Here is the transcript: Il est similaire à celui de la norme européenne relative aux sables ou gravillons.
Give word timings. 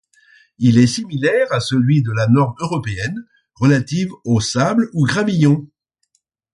Il 0.57 0.79
est 0.79 0.87
similaire 0.87 1.45
à 1.51 1.59
celui 1.59 2.01
de 2.01 2.11
la 2.11 2.27
norme 2.27 2.55
européenne 2.59 3.23
relative 3.53 4.09
aux 4.25 4.41
sables 4.41 4.89
ou 4.93 5.05
gravillons. 5.05 5.69